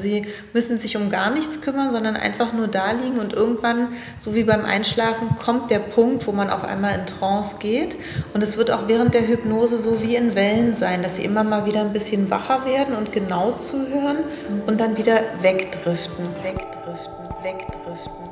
Sie 0.00 0.26
müssen 0.52 0.78
sich 0.78 0.96
um 0.96 1.10
gar 1.10 1.30
nichts 1.30 1.60
kümmern, 1.60 1.90
sondern 1.90 2.16
einfach 2.16 2.52
nur 2.52 2.66
da 2.66 2.92
liegen 2.92 3.18
und 3.18 3.32
irgendwann, 3.32 3.88
so 4.18 4.34
wie 4.34 4.44
beim 4.44 4.64
Einschlafen, 4.64 5.36
kommt 5.36 5.70
der 5.70 5.78
Punkt, 5.78 6.26
wo 6.26 6.32
man 6.32 6.50
auf 6.50 6.64
einmal 6.64 6.98
in 6.98 7.06
Trance 7.06 7.58
geht. 7.58 7.96
Und 8.34 8.42
es 8.42 8.56
wird 8.56 8.70
auch 8.70 8.88
während 8.88 9.14
der 9.14 9.26
Hypnose 9.26 9.78
so 9.78 10.02
wie 10.02 10.16
in 10.16 10.34
Wellen 10.34 10.74
sein, 10.74 11.02
dass 11.02 11.16
sie 11.16 11.24
immer 11.24 11.44
mal 11.44 11.66
wieder 11.66 11.80
ein 11.80 11.92
bisschen 11.92 12.30
wacher 12.30 12.64
werden 12.66 12.94
und 12.94 13.12
genau 13.12 13.52
zuhören 13.52 14.18
und 14.66 14.80
dann 14.80 14.96
wieder 14.96 15.20
wegdriften, 15.40 16.26
wegdriften, 16.42 17.14
wegdriften. 17.42 18.30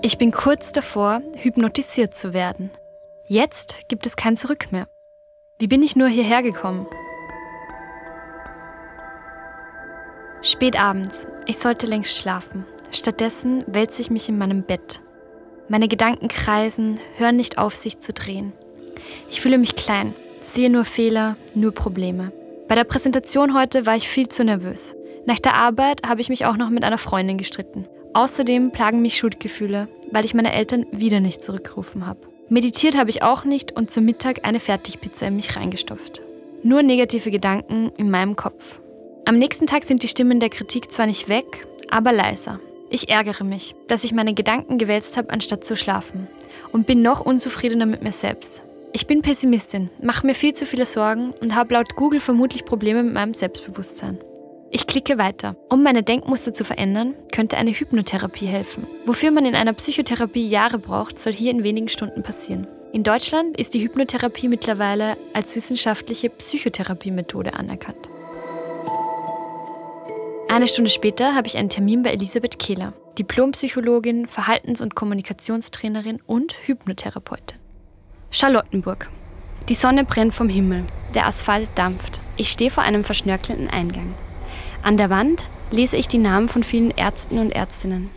Ich 0.00 0.16
bin 0.16 0.30
kurz 0.30 0.70
davor, 0.72 1.20
hypnotisiert 1.34 2.14
zu 2.14 2.32
werden. 2.32 2.70
Jetzt 3.26 3.74
gibt 3.88 4.06
es 4.06 4.14
kein 4.14 4.36
Zurück 4.36 4.70
mehr. 4.70 4.86
Wie 5.58 5.66
bin 5.66 5.82
ich 5.82 5.96
nur 5.96 6.08
hierher 6.08 6.42
gekommen? 6.42 6.86
Spät 10.42 10.78
abends. 10.78 11.26
Ich 11.46 11.58
sollte 11.58 11.86
längst 11.86 12.16
schlafen. 12.16 12.64
Stattdessen 12.92 13.64
wälze 13.66 14.00
ich 14.00 14.10
mich 14.10 14.28
in 14.28 14.38
meinem 14.38 14.62
Bett. 14.62 15.00
Meine 15.68 15.88
Gedanken 15.88 16.28
kreisen, 16.28 17.00
hören 17.16 17.36
nicht 17.36 17.58
auf, 17.58 17.74
sich 17.74 17.98
zu 17.98 18.12
drehen. 18.12 18.52
Ich 19.30 19.40
fühle 19.40 19.58
mich 19.58 19.74
klein, 19.74 20.14
sehe 20.40 20.70
nur 20.70 20.84
Fehler, 20.84 21.36
nur 21.54 21.72
Probleme. 21.72 22.32
Bei 22.68 22.74
der 22.74 22.84
Präsentation 22.84 23.52
heute 23.52 23.84
war 23.84 23.96
ich 23.96 24.08
viel 24.08 24.28
zu 24.28 24.44
nervös. 24.44 24.94
Nach 25.26 25.38
der 25.38 25.54
Arbeit 25.54 26.08
habe 26.08 26.20
ich 26.20 26.28
mich 26.28 26.46
auch 26.46 26.56
noch 26.56 26.70
mit 26.70 26.84
einer 26.84 26.98
Freundin 26.98 27.36
gestritten. 27.36 27.86
Außerdem 28.14 28.70
plagen 28.70 29.02
mich 29.02 29.18
Schuldgefühle, 29.18 29.88
weil 30.12 30.24
ich 30.24 30.34
meine 30.34 30.52
Eltern 30.52 30.86
wieder 30.92 31.20
nicht 31.20 31.42
zurückgerufen 31.42 32.06
habe. 32.06 32.20
Meditiert 32.48 32.96
habe 32.96 33.10
ich 33.10 33.22
auch 33.22 33.44
nicht 33.44 33.76
und 33.76 33.90
zum 33.90 34.04
Mittag 34.04 34.46
eine 34.46 34.60
Fertigpizza 34.60 35.26
in 35.26 35.36
mich 35.36 35.56
reingestopft. 35.56 36.22
Nur 36.62 36.82
negative 36.82 37.30
Gedanken 37.30 37.92
in 37.96 38.10
meinem 38.10 38.36
Kopf. 38.36 38.80
Am 39.28 39.36
nächsten 39.36 39.66
Tag 39.66 39.84
sind 39.84 40.02
die 40.02 40.08
Stimmen 40.08 40.40
der 40.40 40.48
Kritik 40.48 40.90
zwar 40.90 41.04
nicht 41.04 41.28
weg, 41.28 41.66
aber 41.90 42.12
leiser. 42.12 42.60
Ich 42.88 43.10
ärgere 43.10 43.44
mich, 43.44 43.74
dass 43.86 44.02
ich 44.02 44.14
meine 44.14 44.32
Gedanken 44.32 44.78
gewälzt 44.78 45.18
habe, 45.18 45.28
anstatt 45.28 45.66
zu 45.66 45.76
schlafen. 45.76 46.26
Und 46.72 46.86
bin 46.86 47.02
noch 47.02 47.20
unzufriedener 47.20 47.84
mit 47.84 48.02
mir 48.02 48.12
selbst. 48.12 48.62
Ich 48.94 49.06
bin 49.06 49.20
Pessimistin, 49.20 49.90
mache 50.00 50.26
mir 50.26 50.34
viel 50.34 50.54
zu 50.54 50.64
viele 50.64 50.86
Sorgen 50.86 51.34
und 51.42 51.54
habe 51.54 51.74
laut 51.74 51.94
Google 51.94 52.20
vermutlich 52.20 52.64
Probleme 52.64 53.02
mit 53.02 53.12
meinem 53.12 53.34
Selbstbewusstsein. 53.34 54.16
Ich 54.70 54.86
klicke 54.86 55.18
weiter. 55.18 55.56
Um 55.68 55.82
meine 55.82 56.02
Denkmuster 56.02 56.54
zu 56.54 56.64
verändern, 56.64 57.12
könnte 57.30 57.58
eine 57.58 57.72
Hypnotherapie 57.72 58.46
helfen. 58.46 58.86
Wofür 59.04 59.30
man 59.30 59.44
in 59.44 59.54
einer 59.54 59.74
Psychotherapie 59.74 60.48
Jahre 60.48 60.78
braucht, 60.78 61.18
soll 61.18 61.34
hier 61.34 61.50
in 61.50 61.64
wenigen 61.64 61.90
Stunden 61.90 62.22
passieren. 62.22 62.66
In 62.94 63.02
Deutschland 63.02 63.58
ist 63.58 63.74
die 63.74 63.82
Hypnotherapie 63.82 64.48
mittlerweile 64.48 65.18
als 65.34 65.54
wissenschaftliche 65.54 66.30
Psychotherapiemethode 66.30 67.52
anerkannt. 67.52 68.08
Eine 70.50 70.66
Stunde 70.66 70.90
später 70.90 71.34
habe 71.34 71.46
ich 71.46 71.58
einen 71.58 71.68
Termin 71.68 72.02
bei 72.02 72.10
Elisabeth 72.10 72.58
Kehler, 72.58 72.94
Diplompsychologin, 73.18 74.26
Verhaltens- 74.26 74.80
und 74.80 74.94
Kommunikationstrainerin 74.94 76.20
und 76.26 76.54
Hypnotherapeutin. 76.64 77.58
Charlottenburg. 78.30 79.10
Die 79.68 79.74
Sonne 79.74 80.04
brennt 80.04 80.34
vom 80.34 80.48
Himmel, 80.48 80.84
der 81.14 81.26
Asphalt 81.26 81.68
dampft. 81.74 82.20
Ich 82.38 82.50
stehe 82.50 82.70
vor 82.70 82.82
einem 82.82 83.04
verschnörkelnden 83.04 83.68
Eingang. 83.68 84.14
An 84.82 84.96
der 84.96 85.10
Wand 85.10 85.44
lese 85.70 85.98
ich 85.98 86.08
die 86.08 86.18
Namen 86.18 86.48
von 86.48 86.62
vielen 86.62 86.92
Ärzten 86.92 87.38
und 87.38 87.50
Ärztinnen. 87.50 88.08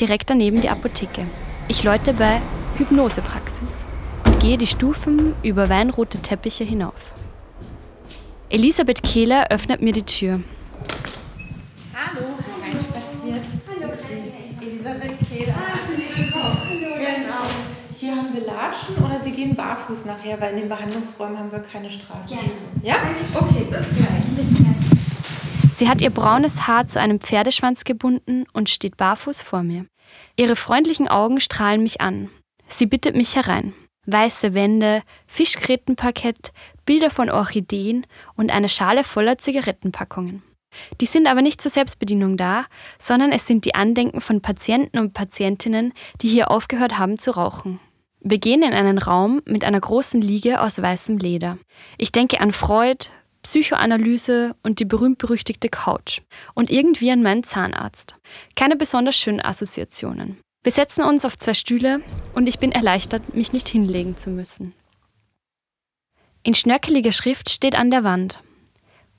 Direkt 0.00 0.28
daneben 0.28 0.60
die 0.60 0.68
Apotheke. 0.68 1.26
Ich 1.68 1.84
läute 1.84 2.14
bei 2.14 2.42
Hypnosepraxis 2.78 3.84
und 4.26 4.40
gehe 4.40 4.58
die 4.58 4.66
Stufen 4.66 5.34
über 5.44 5.68
weinrote 5.68 6.18
Teppiche 6.18 6.64
hinauf. 6.64 7.14
Elisabeth 8.48 9.04
Kehler 9.04 9.50
öffnet 9.50 9.82
mir 9.82 9.92
die 9.92 10.02
Tür. 10.02 10.40
Latschen 18.66 18.96
oder 19.04 19.18
Sie 19.20 19.32
gehen 19.32 19.54
barfuß 19.54 20.06
nachher, 20.06 20.40
weil 20.40 20.52
in 20.52 20.60
den 20.60 20.68
Behandlungsräumen 20.68 21.38
haben 21.38 21.52
wir 21.52 21.60
keine 21.60 21.90
Straßenschuhe. 21.90 22.50
Ja. 22.82 22.94
ja? 22.94 23.00
Okay, 23.34 23.64
bis 23.64 23.86
gleich. 23.96 24.26
Bis 24.36 24.56
gleich. 24.56 25.72
Sie 25.72 25.88
hat 25.88 26.00
ihr 26.00 26.10
braunes 26.10 26.66
Haar 26.66 26.86
zu 26.86 27.00
einem 27.00 27.20
Pferdeschwanz 27.20 27.84
gebunden 27.84 28.46
und 28.52 28.70
steht 28.70 28.96
barfuß 28.96 29.42
vor 29.42 29.62
mir. 29.62 29.86
Ihre 30.36 30.56
freundlichen 30.56 31.06
Augen 31.08 31.40
strahlen 31.40 31.82
mich 31.82 32.00
an. 32.00 32.30
Sie 32.66 32.86
bittet 32.86 33.14
mich 33.14 33.36
herein. 33.36 33.74
Weiße 34.06 34.54
Wände, 34.54 35.02
Fischgrätenparkett, 35.26 36.52
Bilder 36.86 37.10
von 37.10 37.28
Orchideen 37.28 38.06
und 38.36 38.50
eine 38.50 38.68
Schale 38.68 39.04
voller 39.04 39.38
Zigarettenpackungen. 39.38 40.42
Die 41.00 41.06
sind 41.06 41.26
aber 41.26 41.42
nicht 41.42 41.60
zur 41.60 41.70
Selbstbedienung 41.70 42.36
da, 42.36 42.64
sondern 42.98 43.32
es 43.32 43.46
sind 43.46 43.64
die 43.64 43.74
Andenken 43.74 44.20
von 44.20 44.40
Patienten 44.40 44.98
und 44.98 45.12
Patientinnen, 45.12 45.92
die 46.22 46.28
hier 46.28 46.50
aufgehört 46.50 46.98
haben 46.98 47.18
zu 47.18 47.32
rauchen. 47.32 47.80
Wir 48.28 48.38
gehen 48.38 48.64
in 48.64 48.72
einen 48.72 48.98
Raum 48.98 49.40
mit 49.44 49.62
einer 49.62 49.78
großen 49.78 50.20
Liege 50.20 50.60
aus 50.60 50.82
weißem 50.82 51.16
Leder. 51.18 51.58
Ich 51.96 52.10
denke 52.10 52.40
an 52.40 52.50
Freud, 52.50 53.06
Psychoanalyse 53.42 54.56
und 54.64 54.80
die 54.80 54.84
berühmt-berüchtigte 54.84 55.68
Couch 55.68 56.22
und 56.52 56.68
irgendwie 56.68 57.12
an 57.12 57.22
meinen 57.22 57.44
Zahnarzt. 57.44 58.18
Keine 58.56 58.74
besonders 58.74 59.14
schönen 59.14 59.40
Assoziationen. 59.40 60.38
Wir 60.64 60.72
setzen 60.72 61.04
uns 61.04 61.24
auf 61.24 61.38
zwei 61.38 61.54
Stühle 61.54 62.00
und 62.34 62.48
ich 62.48 62.58
bin 62.58 62.72
erleichtert, 62.72 63.36
mich 63.36 63.52
nicht 63.52 63.68
hinlegen 63.68 64.16
zu 64.16 64.30
müssen. 64.30 64.74
In 66.42 66.54
schnörkeliger 66.54 67.12
Schrift 67.12 67.48
steht 67.48 67.76
an 67.76 67.92
der 67.92 68.02
Wand: 68.02 68.42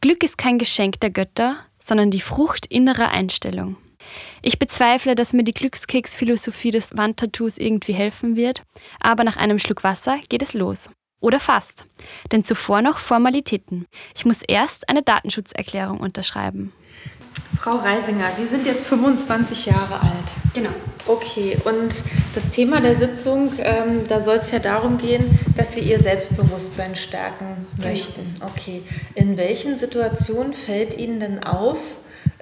Glück 0.01 0.22
ist 0.22 0.38
kein 0.38 0.59
Geschenk 0.59 1.00
der 1.00 1.12
Götter, 1.12 1.56
sondern 1.79 2.12
die 2.12 2.19
Frucht 2.19 2.66
innerer 2.66 3.07
Einstellung. 3.07 3.78
Ich 4.41 4.59
bezweifle, 4.59 5.16
dass 5.16 5.34
mir 5.34 5.44
die 5.44 5.53
Glückskeks-Philosophie 5.53 6.72
des 6.72 6.96
Wandtattoos 6.96 7.58
irgendwie 7.58 7.94
helfen 7.94 8.35
wird, 8.35 8.63
aber 9.00 9.24
nach 9.24 9.38
einem 9.38 9.59
Schluck 9.59 9.84
Wasser 9.84 10.19
geht 10.30 10.41
es 10.41 10.53
los. 10.53 10.90
Oder 11.19 11.40
fast. 11.40 11.88
Denn 12.31 12.44
zuvor 12.44 12.81
noch 12.81 13.00
Formalitäten. 13.00 13.88
Ich 14.16 14.25
muss 14.25 14.44
erst 14.44 14.88
eine 14.88 15.02
Datenschutzerklärung 15.02 16.00
unterschreiben. 16.00 16.74
Frau 17.59 17.78
Reisinger, 17.78 18.31
Sie 18.36 18.46
sind 18.46 18.66
jetzt 18.66 18.86
25 18.86 19.66
Jahre 19.66 20.02
alt. 20.02 20.31
Genau. 20.53 20.70
Okay, 21.06 21.58
und 21.66 22.03
das 22.36 22.50
Thema 22.50 22.81
der 22.81 22.96
Sitzung, 22.96 23.53
ähm, 23.59 24.03
da 24.08 24.22
soll 24.22 24.38
es 24.42 24.52
ja 24.52 24.59
darum 24.59 24.98
gehen, 24.98 25.40
dass 25.56 25.74
Sie 25.74 25.81
Ihr 25.81 26.00
Selbstbewusstsein 26.00 26.96
stärken 26.96 27.66
genau. 27.78 27.90
möchten. 27.90 28.34
Okay. 28.42 28.84
In 29.16 29.38
welchen 29.38 29.78
Situationen 29.78 30.53
fällt 30.53 30.97
Ihnen 30.97 31.20
denn 31.20 31.44
auf, 31.44 31.80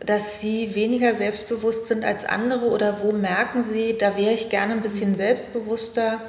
dass 0.05 0.41
Sie 0.41 0.75
weniger 0.75 1.15
selbstbewusst 1.15 1.87
sind 1.87 2.03
als 2.03 2.25
andere 2.25 2.65
oder 2.65 3.01
wo 3.03 3.11
merken 3.11 3.63
Sie, 3.63 3.95
da 3.97 4.17
wäre 4.17 4.33
ich 4.33 4.49
gerne 4.49 4.73
ein 4.73 4.81
bisschen 4.81 5.15
selbstbewusster? 5.15 6.21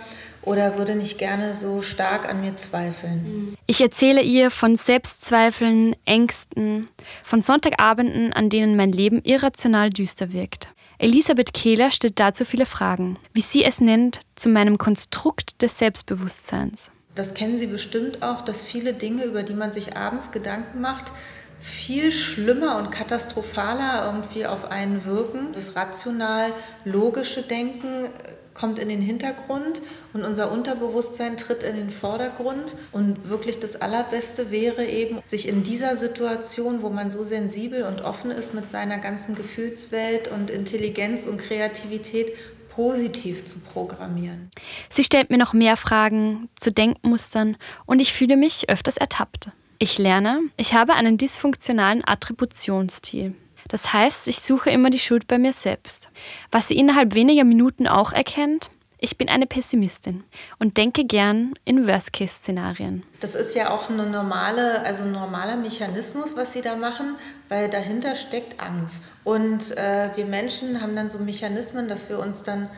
Oder 0.46 0.78
würde 0.78 0.94
nicht 0.94 1.18
gerne 1.18 1.52
so 1.52 1.82
stark 1.82 2.26
an 2.26 2.40
mir 2.40 2.56
zweifeln. 2.56 3.56
Ich 3.66 3.80
erzähle 3.82 4.22
ihr 4.22 4.50
von 4.50 4.76
Selbstzweifeln, 4.76 5.96
Ängsten, 6.06 6.88
von 7.22 7.42
Sonntagabenden, 7.42 8.32
an 8.32 8.48
denen 8.48 8.76
mein 8.76 8.92
Leben 8.92 9.20
irrational 9.22 9.90
düster 9.90 10.32
wirkt. 10.32 10.68
Elisabeth 10.98 11.52
Kehler 11.52 11.90
stellt 11.90 12.18
dazu 12.18 12.46
viele 12.46 12.64
Fragen, 12.64 13.18
wie 13.34 13.42
sie 13.42 13.64
es 13.64 13.80
nennt, 13.80 14.20
zu 14.34 14.48
meinem 14.48 14.78
Konstrukt 14.78 15.60
des 15.60 15.78
Selbstbewusstseins. 15.78 16.90
Das 17.14 17.34
kennen 17.34 17.58
Sie 17.58 17.66
bestimmt 17.66 18.22
auch, 18.22 18.42
dass 18.42 18.62
viele 18.62 18.94
Dinge, 18.94 19.24
über 19.24 19.42
die 19.42 19.54
man 19.54 19.72
sich 19.72 19.96
abends 19.96 20.32
Gedanken 20.32 20.80
macht, 20.80 21.12
viel 21.58 22.12
schlimmer 22.12 22.76
und 22.76 22.90
katastrophaler 22.90 24.12
irgendwie 24.12 24.46
auf 24.46 24.70
einen 24.70 25.04
wirken. 25.06 25.52
Das 25.54 25.74
rational 25.74 26.52
logische 26.84 27.42
Denken 27.42 28.10
kommt 28.56 28.78
in 28.78 28.88
den 28.88 29.02
Hintergrund 29.02 29.82
und 30.12 30.24
unser 30.24 30.50
Unterbewusstsein 30.50 31.36
tritt 31.36 31.62
in 31.62 31.76
den 31.76 31.90
Vordergrund. 31.90 32.74
Und 32.92 33.28
wirklich 33.28 33.60
das 33.60 33.80
Allerbeste 33.80 34.50
wäre 34.50 34.86
eben, 34.86 35.20
sich 35.24 35.46
in 35.46 35.62
dieser 35.62 35.96
Situation, 35.96 36.82
wo 36.82 36.90
man 36.90 37.10
so 37.10 37.22
sensibel 37.22 37.84
und 37.84 38.02
offen 38.02 38.30
ist 38.30 38.54
mit 38.54 38.68
seiner 38.68 38.98
ganzen 38.98 39.34
Gefühlswelt 39.34 40.28
und 40.28 40.50
Intelligenz 40.50 41.26
und 41.26 41.38
Kreativität, 41.38 42.32
positiv 42.70 43.46
zu 43.46 43.58
programmieren. 43.60 44.50
Sie 44.90 45.02
stellt 45.02 45.30
mir 45.30 45.38
noch 45.38 45.54
mehr 45.54 45.78
Fragen 45.78 46.50
zu 46.60 46.70
Denkmustern 46.70 47.56
und 47.86 48.00
ich 48.00 48.12
fühle 48.12 48.36
mich 48.36 48.68
öfters 48.68 48.98
ertappt. 48.98 49.48
Ich 49.78 49.96
lerne, 49.96 50.40
ich 50.58 50.74
habe 50.74 50.92
einen 50.94 51.16
dysfunktionalen 51.16 52.06
Attributionsstil. 52.06 53.34
Das 53.68 53.92
heißt, 53.92 54.28
ich 54.28 54.40
suche 54.40 54.70
immer 54.70 54.90
die 54.90 54.98
Schuld 54.98 55.26
bei 55.26 55.38
mir 55.38 55.52
selbst. 55.52 56.10
Was 56.50 56.68
sie 56.68 56.76
innerhalb 56.76 57.14
weniger 57.14 57.44
Minuten 57.44 57.86
auch 57.86 58.12
erkennt, 58.12 58.70
ich 58.98 59.18
bin 59.18 59.28
eine 59.28 59.46
Pessimistin 59.46 60.24
und 60.58 60.78
denke 60.78 61.04
gern 61.04 61.52
in 61.66 61.86
Worst-Case-Szenarien. 61.86 63.02
Das 63.20 63.34
ist 63.34 63.54
ja 63.54 63.70
auch 63.70 63.90
eine 63.90 64.06
normale, 64.06 64.80
also 64.84 65.04
ein 65.04 65.12
normaler 65.12 65.56
Mechanismus, 65.56 66.34
was 66.34 66.54
Sie 66.54 66.62
da 66.62 66.76
machen, 66.76 67.16
weil 67.50 67.68
dahinter 67.68 68.16
steckt 68.16 68.58
Angst. 68.58 69.04
Und 69.22 69.76
äh, 69.76 70.10
wir 70.16 70.24
Menschen 70.24 70.80
haben 70.80 70.96
dann 70.96 71.10
so 71.10 71.18
Mechanismen, 71.18 71.88
dass 71.88 72.08
wir 72.08 72.18
uns 72.18 72.42
dann 72.42 72.70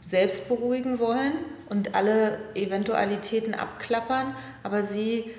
selbst 0.00 0.48
beruhigen 0.48 0.98
wollen 0.98 1.32
und 1.68 1.94
alle 1.94 2.38
Eventualitäten 2.54 3.54
abklappern. 3.54 4.34
Aber 4.62 4.82
Sie 4.82 5.30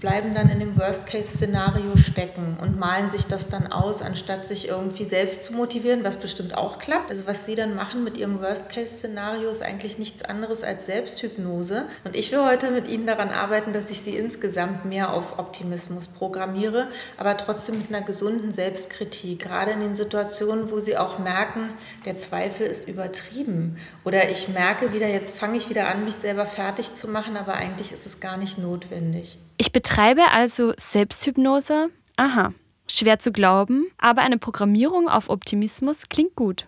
bleiben 0.00 0.34
dann 0.34 0.48
in 0.48 0.60
dem 0.60 0.78
Worst-Case-Szenario 0.78 1.96
stecken 1.96 2.56
und 2.60 2.78
malen 2.78 3.10
sich 3.10 3.26
das 3.26 3.48
dann 3.48 3.72
aus, 3.72 4.02
anstatt 4.02 4.46
sich 4.46 4.68
irgendwie 4.68 5.04
selbst 5.04 5.44
zu 5.44 5.54
motivieren, 5.54 6.04
was 6.04 6.16
bestimmt 6.16 6.56
auch 6.56 6.78
klappt. 6.78 7.10
Also 7.10 7.26
was 7.26 7.46
sie 7.46 7.54
dann 7.54 7.74
machen 7.74 8.04
mit 8.04 8.16
ihrem 8.16 8.40
Worst-Case-Szenario 8.40 9.50
ist 9.50 9.62
eigentlich 9.62 9.98
nichts 9.98 10.22
anderes 10.22 10.62
als 10.62 10.86
Selbsthypnose. 10.86 11.86
Und 12.04 12.16
ich 12.16 12.32
will 12.32 12.44
heute 12.44 12.70
mit 12.70 12.88
Ihnen 12.88 13.06
daran 13.06 13.30
arbeiten, 13.30 13.72
dass 13.72 13.90
ich 13.90 14.02
Sie 14.02 14.16
insgesamt 14.16 14.84
mehr 14.84 15.12
auf 15.12 15.38
Optimismus 15.38 16.08
programmiere, 16.08 16.88
aber 17.16 17.36
trotzdem 17.36 17.78
mit 17.78 17.88
einer 17.88 18.04
gesunden 18.04 18.52
Selbstkritik. 18.52 19.40
Gerade 19.40 19.72
in 19.72 19.80
den 19.80 19.94
Situationen, 19.94 20.70
wo 20.70 20.78
Sie 20.78 20.96
auch 20.96 21.18
merken, 21.18 21.70
der 22.04 22.16
Zweifel 22.16 22.66
ist 22.66 22.88
übertrieben 22.88 23.76
oder 24.04 24.30
ich 24.30 24.48
merke 24.48 24.92
wieder, 24.92 25.08
jetzt 25.08 25.36
fange 25.36 25.56
ich 25.56 25.70
wieder 25.70 25.88
an, 25.88 26.04
mich 26.04 26.14
selber 26.14 26.46
fertig 26.46 26.94
zu 26.94 27.08
machen, 27.08 27.36
aber 27.36 27.54
eigentlich 27.54 27.92
ist 27.92 28.06
es 28.06 28.20
gar 28.20 28.36
nicht 28.36 28.58
notwendig. 28.58 29.38
Ich 29.58 29.72
betreibe 29.72 30.30
also 30.32 30.74
Selbsthypnose. 30.76 31.88
Aha, 32.16 32.52
schwer 32.86 33.18
zu 33.18 33.32
glauben, 33.32 33.86
aber 33.98 34.22
eine 34.22 34.38
Programmierung 34.38 35.08
auf 35.08 35.30
Optimismus 35.30 36.08
klingt 36.08 36.36
gut. 36.36 36.66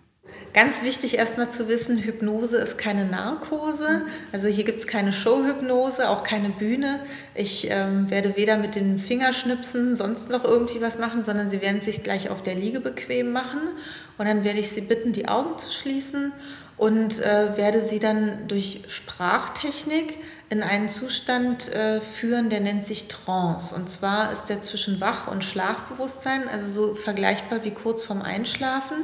Ganz 0.53 0.83
wichtig 0.83 1.17
erstmal 1.17 1.49
zu 1.49 1.67
wissen, 1.67 1.97
Hypnose 1.97 2.57
ist 2.57 2.77
keine 2.77 3.05
Narkose. 3.05 4.03
Also 4.31 4.47
hier 4.47 4.63
gibt 4.63 4.79
es 4.79 4.87
keine 4.87 5.13
Showhypnose, 5.13 6.09
auch 6.09 6.23
keine 6.23 6.49
Bühne. 6.49 6.99
Ich 7.35 7.67
ähm, 7.69 8.09
werde 8.09 8.35
weder 8.35 8.57
mit 8.57 8.75
den 8.75 8.97
Fingerschnipsen 8.97 9.95
sonst 9.95 10.29
noch 10.29 10.43
irgendwie 10.43 10.81
was 10.81 10.97
machen, 10.97 11.23
sondern 11.23 11.47
Sie 11.47 11.61
werden 11.61 11.81
sich 11.81 12.03
gleich 12.03 12.29
auf 12.29 12.41
der 12.41 12.55
Liege 12.55 12.79
bequem 12.79 13.31
machen. 13.31 13.59
Und 14.17 14.27
dann 14.27 14.43
werde 14.43 14.59
ich 14.59 14.69
Sie 14.69 14.81
bitten, 14.81 15.13
die 15.13 15.27
Augen 15.27 15.57
zu 15.57 15.71
schließen 15.71 16.31
und 16.77 17.19
äh, 17.19 17.55
werde 17.55 17.79
Sie 17.79 17.99
dann 17.99 18.47
durch 18.47 18.81
Sprachtechnik 18.87 20.17
in 20.49 20.63
einen 20.63 20.89
Zustand 20.89 21.69
äh, 21.69 22.01
führen, 22.01 22.49
der 22.49 22.59
nennt 22.59 22.85
sich 22.85 23.07
Trance. 23.07 23.75
Und 23.75 23.89
zwar 23.89 24.31
ist 24.31 24.45
der 24.45 24.61
zwischen 24.61 24.99
Wach- 24.99 25.27
und 25.27 25.43
Schlafbewusstsein, 25.43 26.49
also 26.49 26.67
so 26.69 26.95
vergleichbar 26.95 27.63
wie 27.63 27.71
kurz 27.71 28.03
vorm 28.03 28.21
Einschlafen. 28.21 28.97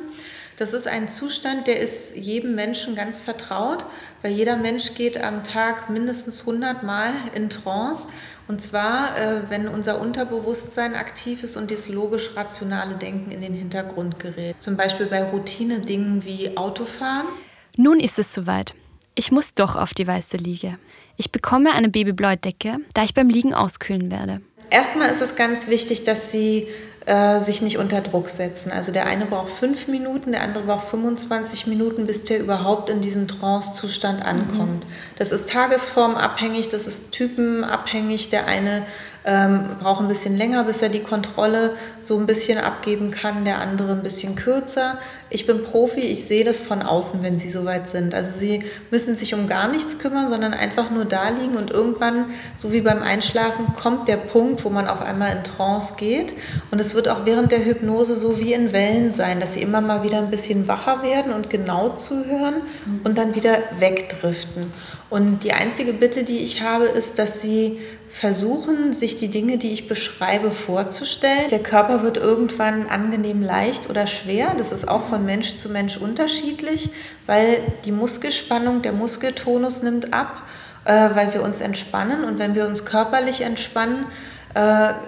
Das 0.57 0.73
ist 0.73 0.87
ein 0.87 1.07
Zustand, 1.09 1.67
der 1.67 1.79
ist 1.81 2.15
jedem 2.15 2.55
Menschen 2.55 2.95
ganz 2.95 3.21
vertraut, 3.21 3.85
weil 4.21 4.31
jeder 4.31 4.55
Mensch 4.55 4.93
geht 4.93 5.21
am 5.21 5.43
Tag 5.43 5.89
mindestens 5.89 6.41
100 6.41 6.81
Mal 6.81 7.11
in 7.35 7.49
Trance. 7.49 8.07
Und 8.47 8.61
zwar, 8.61 9.17
äh, 9.17 9.41
wenn 9.49 9.67
unser 9.67 9.99
Unterbewusstsein 9.99 10.95
aktiv 10.95 11.43
ist 11.43 11.57
und 11.57 11.71
das 11.71 11.89
logisch-rationale 11.89 12.95
Denken 12.95 13.31
in 13.31 13.41
den 13.41 13.53
Hintergrund 13.53 14.19
gerät. 14.19 14.61
Zum 14.61 14.77
Beispiel 14.77 15.07
bei 15.07 15.23
Routine-Dingen 15.23 16.23
wie 16.23 16.55
Autofahren. 16.55 17.27
Nun 17.75 17.99
ist 17.99 18.17
es 18.17 18.33
soweit. 18.33 18.73
Ich 19.15 19.31
muss 19.31 19.53
doch 19.53 19.77
auf 19.77 19.93
die 19.93 20.05
weiße 20.05 20.35
Liege. 20.35 20.77
Ich 21.15 21.31
bekomme 21.31 21.73
eine 21.73 21.89
babyblaue 21.89 22.35
Decke, 22.35 22.77
da 22.93 23.03
ich 23.03 23.13
beim 23.13 23.29
Liegen 23.29 23.53
auskühlen 23.53 24.11
werde. 24.11 24.41
Erstmal 24.69 25.09
ist 25.09 25.21
es 25.21 25.35
ganz 25.35 25.69
wichtig, 25.69 26.03
dass 26.03 26.31
Sie 26.31 26.67
äh, 27.05 27.39
sich 27.39 27.61
nicht 27.61 27.77
unter 27.77 28.01
Druck 28.01 28.27
setzen. 28.27 28.71
Also 28.71 28.91
der 28.91 29.05
eine 29.05 29.25
braucht 29.25 29.49
fünf 29.49 29.87
Minuten, 29.87 30.33
der 30.33 30.41
andere 30.41 30.65
braucht 30.65 30.89
25 30.89 31.67
Minuten, 31.67 32.05
bis 32.05 32.23
der 32.23 32.39
überhaupt 32.39 32.89
in 32.89 32.99
diesen 32.99 33.27
Trance-Zustand 33.27 34.25
ankommt. 34.25 34.83
Mhm. 34.83 34.89
Das 35.17 35.31
ist 35.31 35.49
tagesformabhängig, 35.49 36.67
das 36.67 36.87
ist 36.87 37.11
typenabhängig. 37.11 38.31
Der 38.31 38.47
eine 38.47 38.85
ähm, 39.25 39.65
braucht 39.81 40.01
ein 40.01 40.07
bisschen 40.07 40.37
länger, 40.37 40.63
bis 40.63 40.81
er 40.81 40.89
die 40.89 41.01
Kontrolle 41.01 41.71
so 41.99 42.17
ein 42.17 42.27
bisschen 42.27 42.59
abgeben 42.59 43.09
kann, 43.09 43.43
der 43.43 43.59
andere 43.59 43.93
ein 43.93 44.03
bisschen 44.03 44.35
kürzer. 44.35 44.99
Ich 45.31 45.47
bin 45.47 45.63
Profi, 45.63 46.01
ich 46.01 46.25
sehe 46.25 46.45
das 46.45 46.59
von 46.59 46.83
außen, 46.83 47.23
wenn 47.23 47.39
sie 47.39 47.49
soweit 47.49 47.87
sind. 47.89 48.13
Also 48.13 48.37
sie 48.37 48.63
müssen 48.91 49.15
sich 49.15 49.33
um 49.33 49.47
gar 49.47 49.67
nichts 49.67 49.97
kümmern, 49.97 50.27
sondern 50.27 50.53
einfach 50.53 50.91
nur 50.91 51.05
da 51.05 51.29
liegen 51.29 51.57
und 51.57 51.71
irgendwann, 51.71 52.25
so 52.55 52.71
wie 52.71 52.81
beim 52.81 53.01
Einschlafen, 53.01 53.73
kommt 53.73 54.07
der 54.07 54.17
Punkt, 54.17 54.63
wo 54.63 54.69
man 54.69 54.87
auf 54.87 55.01
einmal 55.01 55.35
in 55.35 55.43
Trance 55.43 55.95
geht. 55.97 56.33
Und 56.69 56.79
es 56.79 56.93
wird 56.93 57.09
auch 57.09 57.25
während 57.25 57.51
der 57.51 57.65
Hypnose 57.65 58.15
so 58.15 58.39
wie 58.39 58.53
in 58.53 58.73
Wellen 58.73 59.11
sein, 59.11 59.39
dass 59.39 59.53
sie 59.53 59.61
immer 59.61 59.81
mal 59.81 60.03
wieder 60.03 60.19
ein 60.19 60.29
bisschen 60.29 60.67
wacher 60.67 61.01
werden 61.01 61.33
und 61.33 61.49
genau 61.49 61.89
zuhören 61.89 62.61
und 63.03 63.17
dann 63.17 63.33
wieder 63.33 63.57
wegdriften. 63.79 64.71
Und 65.09 65.43
die 65.43 65.53
einzige 65.53 65.93
Bitte, 65.93 66.23
die 66.23 66.39
ich 66.39 66.61
habe, 66.61 66.85
ist, 66.85 67.19
dass 67.19 67.41
sie 67.41 67.79
versuchen, 68.15 68.93
sich 68.93 69.17
die 69.17 69.27
Dinge, 69.27 69.57
die 69.57 69.73
ich 69.73 69.89
beschreibe, 69.89 70.51
vorzustellen. 70.51 71.49
Der 71.51 71.59
Körper 71.59 72.01
wird 72.01 72.15
irgendwann 72.15 72.87
angenehm 72.87 73.41
leicht 73.41 73.89
oder 73.89 74.07
schwer. 74.07 74.55
Das 74.57 74.71
ist 74.71 74.87
auch 74.87 75.07
von 75.07 75.25
Mensch 75.25 75.55
zu 75.55 75.67
Mensch 75.67 75.97
unterschiedlich, 75.97 76.91
weil 77.25 77.61
die 77.83 77.91
Muskelspannung, 77.91 78.81
der 78.81 78.93
Muskeltonus 78.93 79.83
nimmt 79.83 80.13
ab, 80.13 80.43
äh, 80.85 81.09
weil 81.13 81.33
wir 81.33 81.43
uns 81.43 81.59
entspannen. 81.59 82.23
Und 82.23 82.39
wenn 82.39 82.55
wir 82.55 82.65
uns 82.65 82.85
körperlich 82.85 83.41
entspannen, 83.41 84.05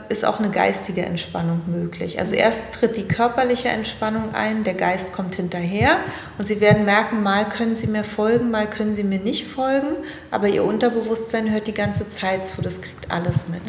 ist 0.10 0.26
auch 0.26 0.40
eine 0.40 0.52
geistige 0.52 1.06
Entspannung 1.06 1.62
möglich. 1.68 2.20
Also 2.20 2.36
erst 2.36 2.74
tritt 2.74 2.98
die 2.98 3.08
körperliche 3.08 3.70
Entspannung 3.70 4.36
ein, 4.36 4.66
der 4.66 4.74
Geist 4.74 5.14
kommt 5.14 5.36
hinterher 5.36 6.00
und 6.38 6.44
Sie 6.44 6.60
werden 6.60 6.84
merken, 6.84 7.24
mal 7.24 7.48
können 7.48 7.74
Sie 7.74 7.88
mir 7.88 8.04
folgen, 8.04 8.52
mal 8.52 8.70
können 8.70 8.92
Sie 8.92 9.06
mir 9.06 9.20
nicht 9.20 9.48
folgen, 9.48 9.96
aber 10.32 10.50
Ihr 10.50 10.66
Unterbewusstsein 10.66 11.50
hört 11.50 11.68
die 11.68 11.74
ganze 11.74 12.10
Zeit 12.10 12.46
zu, 12.46 12.62
das 12.62 12.82
kriegt 12.82 13.10
alles 13.10 13.48
mit. 13.48 13.62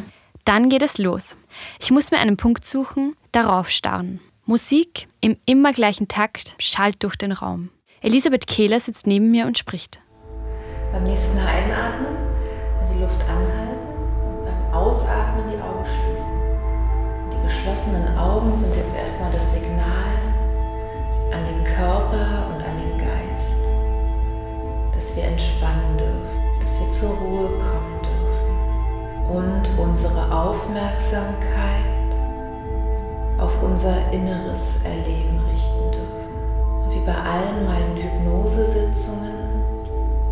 Dann 0.44 0.68
geht 0.68 0.82
es 0.82 0.98
los. 0.98 1.36
Ich 1.78 1.92
muss 1.92 2.10
mir 2.10 2.18
einen 2.18 2.36
Punkt 2.36 2.66
suchen, 2.66 3.14
darauf 3.30 3.70
starren. 3.70 4.18
Musik 4.46 5.06
im 5.20 5.36
immer 5.46 5.70
gleichen 5.72 6.08
Takt 6.08 6.56
schallt 6.58 7.04
durch 7.04 7.14
den 7.14 7.30
Raum. 7.30 7.70
Elisabeth 8.00 8.48
Kehler 8.48 8.80
sitzt 8.80 9.06
neben 9.06 9.30
mir 9.30 9.46
und 9.46 9.58
spricht. 9.58 10.00
Beim 10.90 11.04
nächsten 11.04 11.38
Einatmen 11.38 12.17
zur 26.98 27.10
Ruhe 27.10 27.48
kommen 27.58 28.00
dürfen 28.02 29.36
und 29.36 29.78
unsere 29.78 30.32
Aufmerksamkeit 30.32 31.84
auf 33.38 33.52
unser 33.62 34.10
inneres 34.10 34.82
Erleben 34.82 35.38
richten 35.48 35.92
dürfen. 35.92 36.84
Und 36.84 36.94
wie 36.94 37.06
bei 37.06 37.14
allen 37.14 37.64
meinen 37.64 37.96
Hypnosesitzungen 37.96 39.62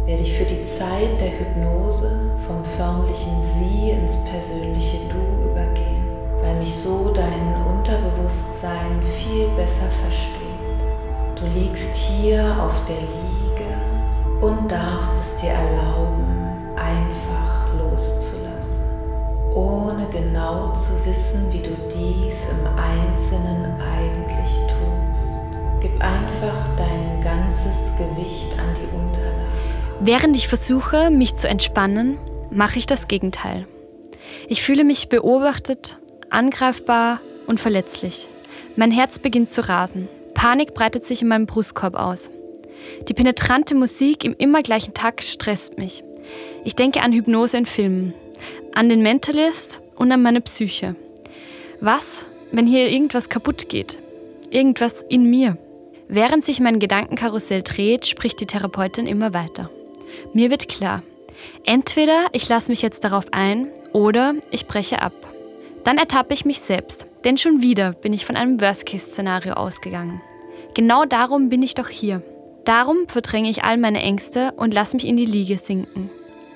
werde 0.07 0.23
ich 0.23 0.37
für 0.37 0.45
die 0.45 0.67
Zeit 0.67 1.21
der 1.21 1.39
Hypnose 1.39 2.33
vom 2.47 2.65
förmlichen 2.77 3.43
Sie 3.55 3.91
ins 3.91 4.17
persönliche 4.25 4.99
Du 5.09 5.49
übergehen, 5.49 6.05
weil 6.41 6.57
mich 6.57 6.75
so 6.77 7.13
dein 7.15 7.65
Unterbewusstsein 7.65 9.03
viel 9.19 9.47
besser 9.57 9.89
versteht. 10.03 10.37
Du 11.37 11.47
liegst 11.47 11.95
hier 11.95 12.57
auf 12.61 12.75
der 12.89 12.97
Liege 12.97 13.27
und 14.41 14.71
darfst 14.71 15.13
es 15.13 15.41
dir 15.41 15.51
erlauben, 15.51 16.16
genau 20.17 20.73
zu 20.73 21.05
wissen, 21.05 21.53
wie 21.53 21.61
du 21.61 21.77
dies 21.91 22.49
im 22.51 22.67
Einzelnen 22.79 23.81
eigentlich 23.81 24.51
tust. 24.67 25.83
Gib 25.83 26.01
einfach 26.01 26.69
dein 26.77 27.21
ganzes 27.23 27.93
Gewicht 27.99 28.59
an 28.59 28.75
die 28.75 28.97
Unterlage. 28.97 29.47
Während 30.01 30.37
ich 30.37 30.49
versuche, 30.49 31.11
mich 31.11 31.37
zu 31.37 31.49
entspannen, 31.49 32.19
mache 32.51 32.79
ich 32.79 32.87
das 32.87 33.09
Gegenteil. 33.09 33.67
Ich 34.49 34.63
fühle 34.63 34.85
mich 34.85 35.09
beobachtet, 35.09 35.99
angreifbar 36.31 37.21
und 37.47 37.61
verletzlich. 37.61 38.27
Mein 38.75 38.91
Herz 38.91 39.19
beginnt 39.19 39.51
zu 39.51 39.69
rasen. 39.69 40.09
Panik 40.35 40.75
breitet 40.75 41.05
sich 41.05 41.23
in 41.23 41.29
meinem 41.29 41.47
Brustkorb 41.47 41.95
aus. 41.95 42.31
Die 43.09 43.15
penetrante 43.15 43.75
Musik 43.75 44.25
im 44.25 44.35
immer 44.37 44.63
gleichen 44.63 44.95
Takt 44.95 45.25
stresst 45.25 45.77
mich. 45.77 46.05
Ich 46.65 46.75
denke 46.75 47.03
an 47.03 47.13
Hypnose 47.13 47.57
in 47.59 47.67
Filmen, 47.67 48.15
an 48.75 48.89
den 48.89 49.03
Mentalist 49.03 49.83
und 49.97 50.13
an 50.13 50.23
meine 50.23 50.41
Psyche. 50.41 50.95
Was, 51.81 52.27
wenn 52.53 52.67
hier 52.67 52.89
irgendwas 52.89 53.29
kaputt 53.29 53.69
geht? 53.69 53.99
Irgendwas 54.51 55.05
in 55.09 55.29
mir? 55.29 55.59
Während 56.09 56.45
sich 56.45 56.61
mein 56.61 56.79
Gedankenkarussell 56.79 57.63
dreht, 57.63 58.07
spricht 58.07 58.41
die 58.41 58.47
Therapeutin 58.47 59.07
immer 59.07 59.35
weiter. 59.35 59.71
Mir 60.33 60.51
wird 60.51 60.69
klar, 60.69 61.03
entweder 61.65 62.27
ich 62.33 62.49
lasse 62.49 62.71
mich 62.71 62.83
jetzt 62.83 63.03
darauf 63.05 63.25
ein 63.33 63.69
oder 63.93 64.35
ich 64.51 64.67
breche 64.67 65.03
ab. 65.03 65.13
Dann 65.85 65.99
ertappe 65.99 66.35
ich 66.35 66.45
mich 66.45 66.61
selbst, 66.61 67.07
denn 67.25 67.39
schon 67.39 67.63
wieder 67.63 67.93
bin 67.93 68.13
ich 68.13 68.25
von 68.25 68.37
einem 68.37 68.61
Worst-Case-Szenario 68.61 69.55
ausgegangen. 69.55 70.21
Genau 70.75 71.05
darum 71.05 71.49
bin 71.49 71.63
ich 71.63 71.75
doch 71.75 71.89
hier. 71.89 72.23
Darum 72.65 73.09
verdränge 73.09 73.49
ich 73.49 73.65
all 73.65 73.79
meine 73.79 74.03
Ängste 74.03 74.53
und 74.57 74.75
lasse 74.75 74.97
mich 74.97 75.07
in 75.07 75.17
die 75.17 75.25
Liege 75.25 75.59
sinken. 75.59 76.11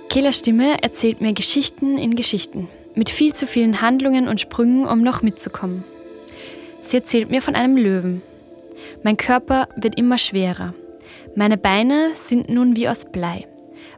Kehler 0.08 0.32
Stimme 0.32 0.82
erzählt 0.82 1.20
mir 1.20 1.32
Geschichten 1.32 1.96
in 1.96 2.16
Geschichten, 2.16 2.68
mit 3.00 3.08
viel 3.08 3.32
zu 3.34 3.46
vielen 3.46 3.80
Handlungen 3.80 4.28
und 4.28 4.42
Sprüngen, 4.42 4.86
um 4.86 5.00
noch 5.00 5.22
mitzukommen. 5.22 5.84
Sie 6.82 6.98
erzählt 6.98 7.30
mir 7.30 7.40
von 7.40 7.54
einem 7.54 7.78
Löwen. 7.78 8.20
Mein 9.02 9.16
Körper 9.16 9.70
wird 9.74 9.96
immer 9.96 10.18
schwerer. 10.18 10.74
Meine 11.34 11.56
Beine 11.56 12.10
sind 12.14 12.50
nun 12.50 12.76
wie 12.76 12.90
aus 12.90 13.06
Blei. 13.10 13.46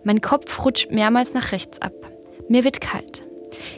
Mein 0.04 0.20
Kopf 0.20 0.64
rutscht 0.64 0.92
mehrmals 0.92 1.34
nach 1.34 1.50
rechts 1.50 1.82
ab. 1.82 1.94
Mir 2.48 2.62
wird 2.62 2.80
kalt. 2.80 3.26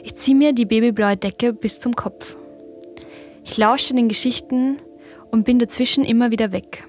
Ich 0.03 0.13
ziehe 0.13 0.37
mir 0.37 0.53
die 0.53 0.65
babyblaue 0.65 1.17
Decke 1.17 1.53
bis 1.53 1.79
zum 1.79 1.95
Kopf. 1.95 2.37
Ich 3.43 3.57
lausche 3.57 3.95
den 3.95 4.09
Geschichten 4.09 4.77
und 5.31 5.43
bin 5.43 5.57
dazwischen 5.57 6.03
immer 6.03 6.29
wieder 6.29 6.51
weg. 6.51 6.87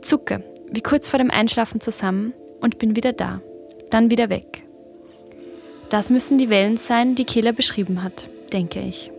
Zucke, 0.00 0.42
wie 0.70 0.80
kurz 0.80 1.10
vor 1.10 1.18
dem 1.18 1.30
Einschlafen 1.30 1.82
zusammen 1.82 2.32
und 2.62 2.78
bin 2.78 2.96
wieder 2.96 3.12
da. 3.12 3.42
Dann 3.90 4.10
wieder 4.10 4.30
weg. 4.30 4.64
Das 5.90 6.08
müssen 6.08 6.38
die 6.38 6.50
Wellen 6.50 6.76
sein, 6.76 7.16
die 7.16 7.24
Kehler 7.24 7.52
beschrieben 7.52 8.04
hat, 8.04 8.28
denke 8.52 8.78
ich. 8.78 9.10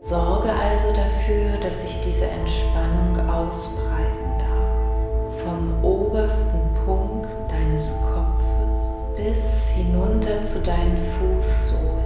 Sorge 0.00 0.50
also 0.52 0.88
dafür, 0.88 1.56
dass 1.62 1.82
sich 1.82 1.96
diese 2.04 2.26
Entspannung 2.26 3.30
ausbreiten 3.30 4.36
darf. 4.36 5.42
Vom 5.44 5.84
obersten 5.84 6.60
Punkt 6.84 7.28
deines 7.48 7.94
Kopfes 8.02 8.82
bis 9.16 9.68
hinunter 9.76 10.42
zu 10.42 10.60
deinen 10.64 10.98
Fußsohlen. 10.98 12.02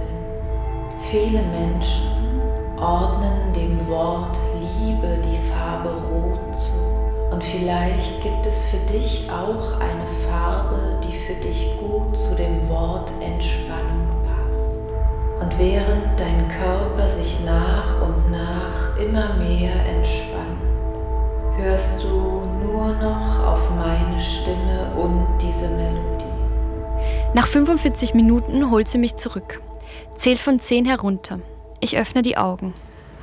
Viele 1.09 1.41
Menschen 1.41 2.39
ordnen 2.79 3.51
dem 3.53 3.87
Wort 3.87 4.37
Liebe 4.79 5.17
die 5.25 5.39
Farbe 5.51 5.89
Rot. 5.89 6.36
Und 7.37 7.43
vielleicht 7.43 8.23
gibt 8.23 8.47
es 8.47 8.71
für 8.71 8.91
dich 8.91 9.29
auch 9.29 9.79
eine 9.79 10.07
Farbe, 10.27 10.99
die 11.03 11.15
für 11.15 11.35
dich 11.35 11.77
gut 11.77 12.17
zu 12.17 12.33
dem 12.35 12.67
Wort 12.67 13.11
Entspannung 13.21 14.07
passt. 14.25 14.75
Und 15.39 15.59
während 15.59 16.19
dein 16.19 16.47
Körper 16.47 17.07
sich 17.07 17.37
nach 17.45 18.01
und 18.01 18.31
nach 18.31 18.97
immer 18.97 19.35
mehr 19.35 19.71
entspannt, 19.85 20.63
hörst 21.57 22.03
du 22.03 22.41
nur 22.63 22.95
noch 22.95 23.45
auf 23.45 23.69
meine 23.75 24.19
Stimme 24.19 24.95
und 24.97 25.37
diese 25.39 25.69
Melodie. 25.69 26.25
Nach 27.35 27.45
45 27.45 28.15
Minuten 28.15 28.71
holt 28.71 28.87
sie 28.87 28.97
mich 28.97 29.15
zurück, 29.15 29.61
zählt 30.15 30.39
von 30.39 30.59
10 30.59 30.85
herunter. 30.85 31.39
Ich 31.81 31.99
öffne 31.99 32.23
die 32.23 32.35
Augen. 32.35 32.73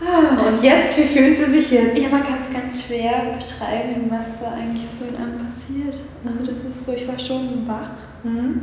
Und 0.01 0.63
jetzt, 0.63 0.99
wie 0.99 1.03
fühlt 1.03 1.39
sie 1.39 1.51
sich 1.53 1.71
jetzt? 1.71 1.97
Ja, 1.97 2.09
man 2.09 2.23
kann 2.23 2.39
es 2.41 2.53
ganz 2.53 2.87
schwer 2.87 3.37
beschreiben, 3.37 4.11
was 4.11 4.41
da 4.41 4.53
eigentlich 4.53 4.87
so 4.87 5.07
in 5.07 5.17
einem 5.17 5.39
passiert. 5.39 6.03
Also 6.25 6.45
das 6.45 6.65
ist 6.65 6.85
so, 6.85 6.93
ich 6.93 7.07
war 7.07 7.19
schon 7.19 7.67
wach. 7.67 7.91
Mhm. 8.23 8.63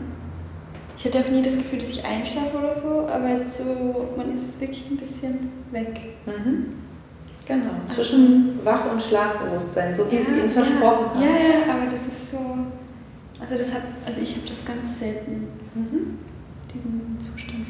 Ich 0.98 1.06
hatte 1.06 1.20
auch 1.20 1.30
nie 1.30 1.42
das 1.42 1.56
Gefühl, 1.56 1.80
dass 1.80 1.90
ich 1.90 2.06
einschlafe 2.06 2.58
oder 2.58 2.74
so, 2.74 3.08
aber 3.08 3.30
es 3.30 3.42
ist 3.42 3.58
so, 3.58 4.10
man 4.16 4.36
ist 4.36 4.60
wirklich 4.60 4.92
ein 4.92 4.98
bisschen 4.98 5.52
weg. 5.72 6.00
Mhm. 6.26 6.74
Genau, 7.48 7.72
zwischen 7.86 8.60
Wach- 8.64 8.92
und 8.92 9.02
Schlafbewusstsein, 9.02 9.96
so 9.96 10.10
wie 10.12 10.18
ja, 10.18 10.22
es 10.22 10.28
Ihnen 10.28 10.50
versprochen 10.50 11.12
ja. 11.16 11.28
hat. 11.28 11.40
Ja, 11.40 11.48
ja, 11.48 11.74
aber 11.74 11.86
das 11.86 12.02
ist 12.02 12.32
so, 12.32 12.38
also 13.40 13.58
das 13.58 13.74
hat, 13.74 13.82
also 14.06 14.22
ich 14.22 14.36
habe 14.36 14.48
das 14.48 14.64
ganz 14.64 15.00
selten. 15.00 15.48
Mhm 15.74 16.20
diesen 16.74 17.01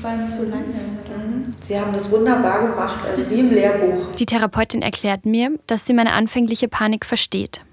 vor 0.01 0.10
allem 0.10 0.27
so 0.27 0.43
lange. 0.43 0.65
Mhm. 0.65 1.53
Sie 1.62 1.79
haben 1.79 1.93
das 1.93 2.12
wunderbar 2.12 2.67
gemacht, 2.67 3.05
also 3.05 3.29
wie 3.29 3.39
im 3.39 3.51
Lehrbuch. 3.51 4.12
Die 4.15 4.25
Therapeutin 4.25 4.81
erklärt 4.81 5.25
mir, 5.25 5.60
dass 5.67 5.86
sie 5.86 5.93
meine 5.93 6.13
anfängliche 6.13 6.67
Panik 6.67 7.05
versteht. 7.05 7.63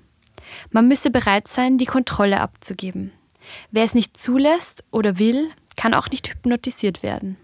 Man 0.70 0.88
müsse 0.88 1.10
bereit 1.10 1.48
sein, 1.48 1.78
die 1.78 1.86
Kontrolle 1.86 2.40
abzugeben. 2.40 3.12
Wer 3.70 3.84
es 3.84 3.94
nicht 3.94 4.16
zulässt 4.16 4.84
oder 4.90 5.18
will, 5.18 5.48
kann 5.76 5.94
auch 5.94 6.10
nicht 6.10 6.28
hypnotisiert 6.28 7.02
werden. 7.02 7.38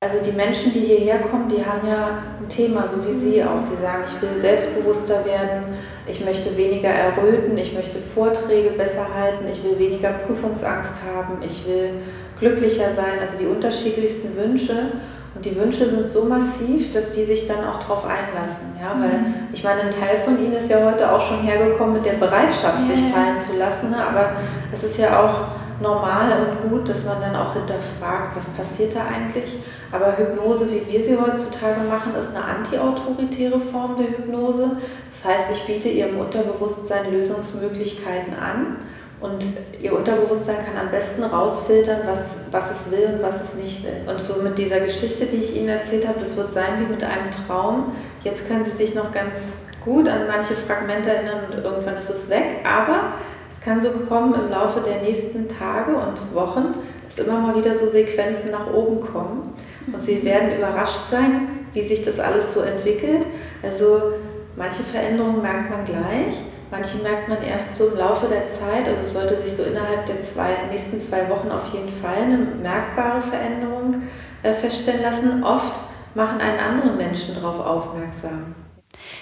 Also 0.00 0.18
die 0.24 0.30
Menschen, 0.30 0.70
die 0.70 0.78
hierher 0.78 1.18
kommen, 1.18 1.48
die 1.48 1.66
haben 1.66 1.84
ja 1.84 2.22
ein 2.40 2.48
Thema, 2.48 2.86
so 2.86 3.04
wie 3.04 3.18
Sie 3.18 3.42
auch, 3.42 3.62
die 3.68 3.74
sagen, 3.74 4.04
ich 4.06 4.22
will 4.22 4.40
selbstbewusster 4.40 5.24
werden, 5.24 5.74
ich 6.06 6.24
möchte 6.24 6.56
weniger 6.56 6.88
erröten, 6.88 7.58
ich 7.58 7.74
möchte 7.74 7.98
Vorträge 8.14 8.70
besser 8.70 9.08
halten, 9.12 9.46
ich 9.50 9.64
will 9.64 9.76
weniger 9.76 10.10
Prüfungsangst 10.10 11.02
haben, 11.02 11.42
ich 11.42 11.66
will 11.66 11.94
glücklicher 12.38 12.92
sein, 12.92 13.18
also 13.20 13.38
die 13.38 13.46
unterschiedlichsten 13.46 14.36
Wünsche. 14.36 14.92
Und 15.34 15.44
die 15.44 15.56
Wünsche 15.56 15.84
sind 15.88 16.08
so 16.08 16.26
massiv, 16.26 16.92
dass 16.92 17.10
die 17.10 17.24
sich 17.24 17.48
dann 17.48 17.66
auch 17.66 17.78
darauf 17.78 18.04
einlassen. 18.04 18.76
Ja? 18.80 18.94
Weil 19.00 19.18
mhm. 19.18 19.34
ich 19.52 19.64
meine, 19.64 19.80
ein 19.80 19.90
Teil 19.90 20.18
von 20.24 20.38
ihnen 20.38 20.52
ist 20.52 20.70
ja 20.70 20.88
heute 20.88 21.10
auch 21.10 21.20
schon 21.20 21.40
hergekommen 21.40 21.94
mit 21.94 22.06
der 22.06 22.12
Bereitschaft, 22.12 22.86
sich 22.86 23.00
fallen 23.12 23.36
zu 23.36 23.56
lassen. 23.58 23.90
Ne? 23.90 23.96
Aber 23.96 24.34
es 24.72 24.84
ist 24.84 24.96
ja 24.96 25.18
auch 25.18 25.57
normal 25.80 26.46
und 26.46 26.70
gut, 26.70 26.88
dass 26.88 27.04
man 27.04 27.20
dann 27.20 27.36
auch 27.36 27.54
hinterfragt, 27.54 28.36
was 28.36 28.48
passiert 28.48 28.94
da 28.94 29.06
eigentlich. 29.06 29.56
Aber 29.92 30.16
Hypnose, 30.18 30.68
wie 30.70 30.92
wir 30.92 31.02
sie 31.02 31.16
heutzutage 31.16 31.80
machen, 31.88 32.14
ist 32.18 32.34
eine 32.34 32.44
antiautoritäre 32.44 33.60
Form 33.60 33.96
der 33.96 34.08
Hypnose. 34.08 34.78
Das 35.10 35.24
heißt, 35.24 35.52
ich 35.52 35.64
biete 35.64 35.88
ihrem 35.88 36.18
Unterbewusstsein 36.18 37.12
Lösungsmöglichkeiten 37.12 38.34
an 38.34 38.76
und 39.20 39.44
ihr 39.82 39.96
Unterbewusstsein 39.96 40.56
kann 40.64 40.86
am 40.86 40.90
besten 40.90 41.24
rausfiltern, 41.24 42.02
was, 42.06 42.36
was 42.52 42.70
es 42.70 42.90
will 42.92 43.14
und 43.14 43.22
was 43.22 43.42
es 43.42 43.54
nicht 43.54 43.82
will. 43.82 44.02
Und 44.06 44.20
so 44.20 44.42
mit 44.42 44.58
dieser 44.58 44.78
Geschichte, 44.80 45.26
die 45.26 45.38
ich 45.38 45.56
Ihnen 45.56 45.70
erzählt 45.70 46.06
habe, 46.06 46.20
das 46.20 46.36
wird 46.36 46.52
sein 46.52 46.80
wie 46.80 46.86
mit 46.86 47.02
einem 47.02 47.30
Traum. 47.30 47.92
Jetzt 48.22 48.46
können 48.46 48.62
Sie 48.62 48.70
sich 48.70 48.94
noch 48.94 49.10
ganz 49.12 49.38
gut 49.84 50.08
an 50.08 50.28
manche 50.28 50.54
Fragmente 50.54 51.10
erinnern 51.10 51.46
und 51.50 51.64
irgendwann 51.64 51.96
ist 51.96 52.10
es 52.10 52.28
weg. 52.28 52.64
Aber 52.64 53.14
es 53.58 53.64
kann 53.64 53.80
so 53.82 53.90
kommen 54.08 54.34
im 54.34 54.50
Laufe 54.50 54.80
der 54.80 55.02
nächsten 55.02 55.48
Tage 55.48 55.94
und 55.94 56.34
Wochen, 56.34 56.74
dass 57.04 57.18
immer 57.18 57.40
mal 57.40 57.56
wieder 57.56 57.74
so 57.74 57.86
Sequenzen 57.86 58.52
nach 58.52 58.72
oben 58.72 59.00
kommen. 59.00 59.52
Und 59.92 60.02
Sie 60.02 60.24
werden 60.24 60.56
überrascht 60.56 61.10
sein, 61.10 61.48
wie 61.72 61.82
sich 61.82 62.04
das 62.04 62.20
alles 62.20 62.54
so 62.54 62.60
entwickelt. 62.60 63.26
Also 63.62 64.12
manche 64.56 64.82
Veränderungen 64.84 65.42
merkt 65.42 65.70
man 65.70 65.84
gleich. 65.84 66.40
Manche 66.70 66.98
merkt 66.98 67.28
man 67.28 67.42
erst 67.42 67.76
so 67.76 67.88
im 67.88 67.98
Laufe 67.98 68.28
der 68.28 68.48
Zeit, 68.50 68.86
also 68.86 69.00
es 69.00 69.14
sollte 69.14 69.36
sich 69.38 69.54
so 69.54 69.62
innerhalb 69.62 70.04
der 70.04 70.20
zwei, 70.20 70.50
nächsten 70.70 71.00
zwei 71.00 71.26
Wochen 71.30 71.50
auf 71.50 71.72
jeden 71.72 71.90
Fall 71.90 72.16
eine 72.16 72.36
merkbare 72.36 73.22
Veränderung 73.22 74.02
äh, 74.42 74.52
feststellen 74.52 75.00
lassen. 75.00 75.42
Oft 75.42 75.80
machen 76.14 76.42
einen 76.42 76.60
anderen 76.60 76.98
Menschen 76.98 77.34
darauf 77.34 77.64
aufmerksam. 77.64 78.54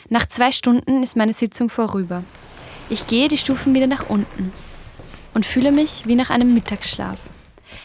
Nach 0.09 0.27
zwei 0.27 0.51
Stunden 0.51 1.05
ist 1.05 1.17
meine 1.17 1.33
Sitzung 1.33 1.69
vorüber. 1.69 2.25
Ich 2.89 3.07
gehe 3.07 3.29
die 3.29 3.39
Stufen 3.39 3.75
wieder 3.75 3.89
nach 3.89 4.09
unten 4.09 4.53
und 5.35 5.45
fühle 5.45 5.73
mich 5.73 6.07
wie 6.07 6.15
nach 6.15 6.31
einem 6.31 6.55
Mittagsschlaf. 6.55 7.19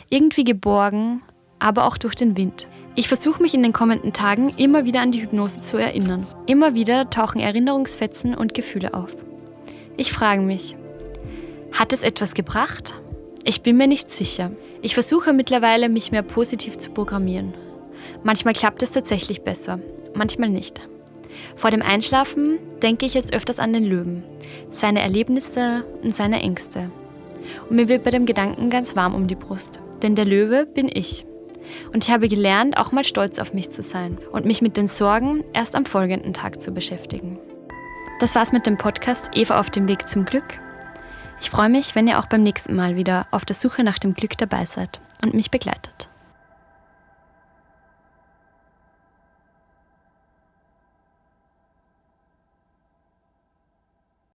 Irgendwie 0.10 0.44
geborgen, 0.44 1.24
aber 1.58 1.86
auch 1.86 1.98
durch 1.98 2.16
den 2.16 2.38
Wind. 2.38 2.68
Ich 2.94 3.08
versuche 3.08 3.42
mich 3.42 3.54
in 3.54 3.64
den 3.64 3.74
kommenden 3.74 4.14
Tagen 4.14 4.54
immer 4.58 4.86
wieder 4.86 5.02
an 5.02 5.12
die 5.12 5.22
Hypnose 5.22 5.62
zu 5.62 5.78
erinnern. 5.78 6.28
Immer 6.46 6.76
wieder 6.76 7.10
tauchen 7.10 7.42
Erinnerungsfetzen 7.42 8.36
und 8.36 8.54
Gefühle 8.54 8.94
auf. 8.94 9.16
Ich 9.98 10.12
frage 10.12 10.42
mich, 10.42 10.76
hat 11.72 11.94
es 11.94 12.04
etwas 12.04 12.34
gebracht? 12.34 12.94
Ich 13.44 13.64
bin 13.64 13.78
mir 13.78 13.88
nicht 13.88 14.12
sicher. 14.12 14.52
Ich 14.82 14.94
versuche 14.94 15.34
mittlerweile, 15.34 15.90
mich 15.90 16.12
mehr 16.12 16.22
positiv 16.22 16.78
zu 16.78 16.92
programmieren. 16.92 17.54
Manchmal 18.24 18.54
klappt 18.54 18.84
es 18.84 18.92
tatsächlich 18.92 19.42
besser, 19.42 19.80
manchmal 20.14 20.50
nicht. 20.50 20.82
Vor 21.56 21.72
dem 21.72 21.82
Einschlafen 21.82 22.60
denke 22.82 23.06
ich 23.06 23.14
jetzt 23.14 23.34
öfters 23.34 23.60
an 23.60 23.74
den 23.74 23.86
Löwen, 23.86 24.24
seine 24.70 25.02
Erlebnisse 25.02 25.86
und 26.04 26.16
seine 26.16 26.42
Ängste. 26.42 26.92
Und 27.70 27.76
mir 27.76 27.90
wird 27.90 28.04
bei 28.04 28.10
dem 28.10 28.26
Gedanken 28.26 28.70
ganz 28.70 28.96
warm 28.96 29.16
um 29.16 29.28
die 29.28 29.36
Brust. 29.36 29.82
Denn 30.02 30.16
der 30.16 30.26
Löwe 30.26 30.66
bin 30.66 30.90
ich. 30.92 31.26
Und 31.94 32.04
ich 32.04 32.12
habe 32.12 32.28
gelernt, 32.28 32.78
auch 32.78 32.92
mal 32.92 33.04
stolz 33.04 33.40
auf 33.40 33.54
mich 33.54 33.70
zu 33.70 33.84
sein 33.84 34.18
und 34.32 34.46
mich 34.46 34.62
mit 34.62 34.78
den 34.78 34.88
Sorgen 34.88 35.44
erst 35.54 35.76
am 35.76 35.86
folgenden 35.86 36.34
Tag 36.34 36.62
zu 36.62 36.72
beschäftigen. 36.72 37.40
Das 38.20 38.36
war's 38.36 38.52
mit 38.52 38.66
dem 38.66 38.78
Podcast 38.78 39.30
Eva 39.34 39.60
auf 39.60 39.70
dem 39.70 39.88
Weg 39.88 40.08
zum 40.08 40.26
Glück. 40.26 40.60
Ich 41.40 41.50
freue 41.50 41.70
mich, 41.70 41.96
wenn 41.96 42.08
ihr 42.08 42.20
auch 42.20 42.28
beim 42.28 42.44
nächsten 42.44 42.76
Mal 42.76 42.96
wieder 42.96 43.28
auf 43.32 43.46
der 43.46 43.56
Suche 43.56 43.84
nach 43.84 43.98
dem 43.98 44.14
Glück 44.14 44.38
dabei 44.38 44.66
seid 44.66 45.02
und 45.24 45.34
mich 45.34 45.50
begleitet. 45.50 46.11